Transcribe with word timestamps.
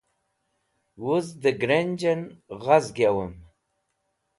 wuz 1.01 1.27
da 1.41 1.51
grenj'en 1.61 2.21
g̃hazg 2.61 2.95
yawem 3.03 3.33